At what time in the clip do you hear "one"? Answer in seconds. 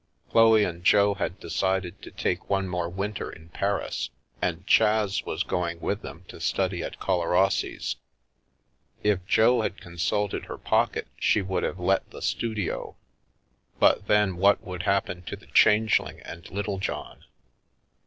2.49-2.67